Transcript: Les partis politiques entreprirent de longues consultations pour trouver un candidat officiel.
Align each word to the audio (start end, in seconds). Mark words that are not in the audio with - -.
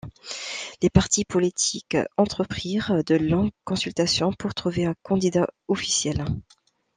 Les 0.81 0.89
partis 0.89 1.25
politiques 1.25 1.95
entreprirent 2.17 3.03
de 3.05 3.13
longues 3.17 3.51
consultations 3.65 4.33
pour 4.33 4.55
trouver 4.55 4.83
un 4.85 4.95
candidat 5.03 5.47
officiel. 5.67 6.25